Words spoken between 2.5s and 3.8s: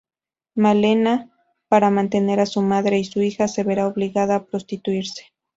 madre y su hija se